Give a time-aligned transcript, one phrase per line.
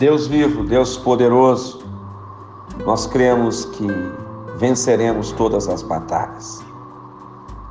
[0.00, 1.80] Deus vivo, Deus poderoso,
[2.86, 3.86] nós cremos que
[4.56, 6.64] venceremos todas as batalhas.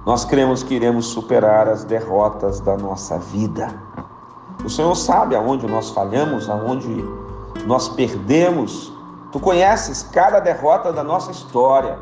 [0.06, 3.74] Nós cremos que iremos superar as derrotas da nossa vida.
[4.64, 7.04] O Senhor sabe aonde nós falhamos, aonde
[7.66, 8.94] nós perdemos.
[9.32, 11.98] Tu conheces cada derrota da nossa história,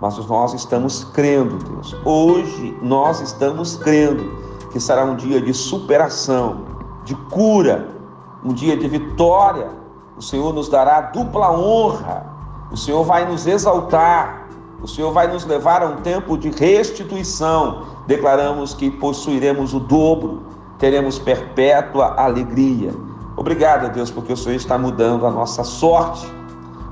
[0.00, 1.96] mas nós estamos crendo, Deus.
[2.04, 4.36] Hoje nós estamos crendo
[4.72, 6.64] que será um dia de superação,
[7.04, 7.99] de cura,
[8.44, 9.68] um dia de vitória.
[10.16, 12.26] O Senhor nos dará dupla honra.
[12.70, 14.48] O Senhor vai nos exaltar.
[14.82, 17.82] O Senhor vai nos levar a um tempo de restituição.
[18.06, 20.42] Declaramos que possuiremos o dobro,
[20.78, 22.92] teremos perpétua alegria.
[23.36, 26.26] Obrigado, Deus, porque o Senhor está mudando a nossa sorte.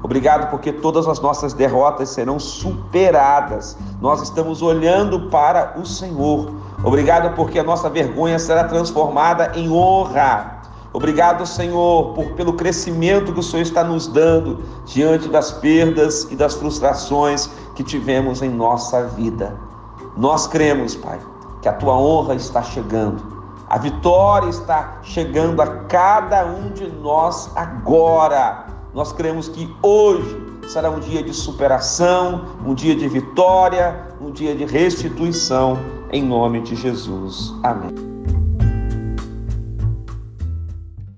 [0.03, 3.77] Obrigado porque todas as nossas derrotas serão superadas.
[4.01, 6.53] Nós estamos olhando para o Senhor.
[6.85, 10.58] Obrigado porque a nossa vergonha será transformada em honra.
[10.99, 16.35] Obrigado, Senhor, por, pelo crescimento que o Senhor está nos dando diante das perdas e
[16.35, 19.57] das frustrações que tivemos em nossa vida.
[20.17, 21.21] Nós cremos, Pai,
[21.63, 23.23] que a tua honra está chegando.
[23.69, 28.67] A vitória está chegando a cada um de nós agora.
[28.93, 34.53] Nós cremos que hoje será um dia de superação, um dia de vitória, um dia
[34.53, 35.79] de restituição,
[36.11, 37.55] em nome de Jesus.
[37.63, 38.18] Amém.